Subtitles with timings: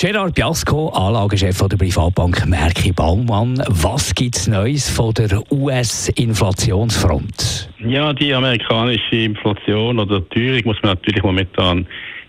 [0.00, 3.60] Gerard Biasco, Anlagechef der Privatbank Merki Baumann.
[3.66, 7.68] Was gibt es Neues von der US-Inflationsfront?
[7.84, 11.84] Ja, die amerikanische Inflation oder Teuerung muss man natürlich momentan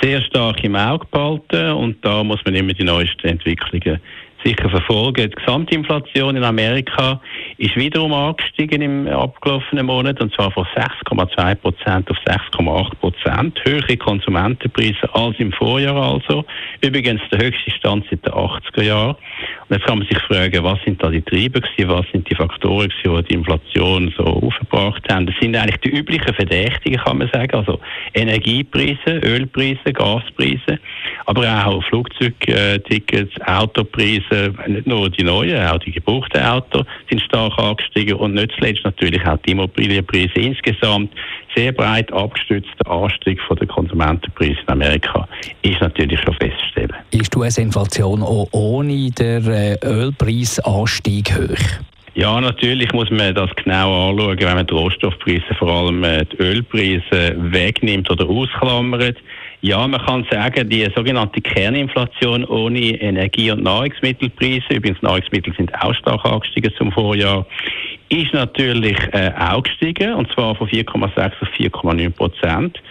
[0.00, 4.00] sehr stark im Auge behalten und da muss man immer die neuesten Entwicklungen
[4.44, 5.30] sicher verfolgen.
[5.30, 7.20] Die Gesamtinflation in Amerika
[7.62, 13.60] ist wiederum angestiegen im abgelaufenen Monat und zwar von 6,2 Prozent auf 6,8 Prozent.
[13.64, 16.44] Höhere Konsumentenpreise als im Vorjahr also.
[16.80, 19.14] Übrigens der höchste Stand seit den 80er Jahren.
[19.68, 22.34] Und jetzt kann man sich fragen, was sind da die Treiber gewesen, was sind die
[22.34, 25.26] Faktoren gewesen, die die Inflation so aufgebracht haben.
[25.26, 27.54] Das sind eigentlich die üblichen Verdächtigen, kann man sagen.
[27.54, 27.78] Also
[28.12, 30.80] Energiepreise, Ölpreise, Gaspreise,
[31.26, 38.14] aber auch Flugzeugtickets, Autopreise, nicht nur die neuen, auch die gebrauchten Autos sind stark angestiegen
[38.14, 41.12] und nicht zuletzt natürlich auch die Immobilienpreise insgesamt.
[41.54, 45.28] Sehr breit abgestützter Anstieg von der Konsumentenpreise in Amerika
[45.62, 46.92] ist natürlich schon festzustellen.
[47.10, 51.82] Ist die US-Inflation auch ohne den äh, Ölpreisanstieg hoch?
[52.14, 56.36] Ja, natürlich muss man das genau anschauen, wenn man die Rohstoffpreise, vor allem äh, die
[56.42, 59.16] Ölpreise, wegnimmt oder ausklammert.
[59.64, 65.94] Ja, man kann sagen, die sogenannte Kerninflation ohne Energie- und Nahrungsmittelpreise, übrigens Nahrungsmittel sind auch
[65.94, 67.46] stark angestiegen zum Vorjahr,
[68.08, 72.82] ist natürlich äh, auch gestiegen, und zwar von 4,6 auf 4,9 Prozent.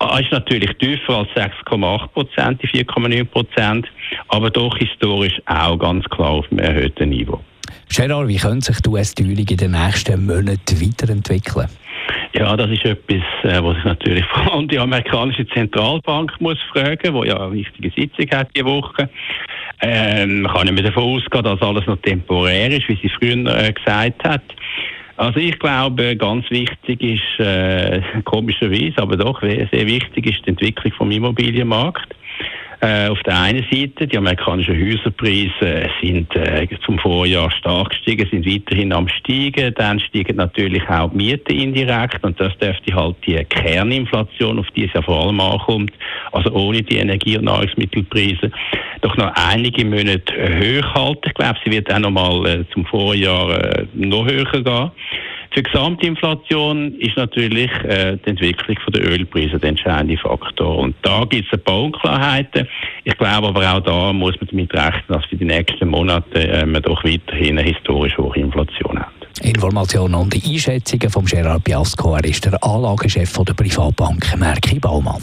[0.00, 3.86] Ah, ist natürlich tiefer als 6,8 Prozent, die 4,9 Prozent,
[4.26, 7.40] aber doch historisch auch ganz klar auf einem erhöhten Niveau.
[7.88, 11.68] Gerard, wie könnte sich die US-Teuerung in den nächsten Monaten weiterentwickeln?
[12.38, 17.14] Ja, das ist etwas, äh, was sich natürlich vor allem die amerikanische Zentralbank muss fragen,
[17.14, 19.08] wo ja eine wichtige Sitzung hat diese Woche.
[19.80, 23.46] Ähm, man kann nicht mehr davon ausgehen, dass alles noch temporär ist, wie sie früher
[23.46, 24.42] äh, gesagt hat.
[25.16, 30.92] Also ich glaube, ganz wichtig ist, äh, komischerweise, aber doch sehr wichtig ist die Entwicklung
[30.92, 32.15] vom Immobilienmarkt.
[32.86, 38.46] Äh, auf der einen Seite, die amerikanischen Häuserpreise sind äh, zum Vorjahr stark gestiegen, sind
[38.46, 39.74] weiterhin am steigen.
[39.74, 44.84] Dann steigen natürlich auch die Mieten indirekt und das dürfte halt die Kerninflation, auf die
[44.84, 45.90] es ja vor allem ankommt,
[46.30, 48.52] also ohne die Energie- und Nahrungsmittelpreise,
[49.00, 51.22] doch noch einige Monate äh, hoch halten.
[51.26, 54.90] Ich glaube, sie wird auch noch mal äh, zum Vorjahr äh, noch höher gehen.
[55.56, 60.80] Für die Gesamtinflation ist natürlich äh, die Entwicklung der Ölpreise der entscheidende Faktor.
[60.80, 62.68] Und da gibt es ein paar Unklarheiten.
[63.04, 66.66] Ich glaube aber auch da muss man damit rechnen, dass für die nächsten Monate äh,
[66.66, 69.12] wir doch weiterhin eine historisch hohe Inflation haben.
[69.40, 72.14] Informationen und Einschätzungen von Gerard Biasco.
[72.14, 75.22] Er ist der Anlagechef der Privatbank Merki Baumann.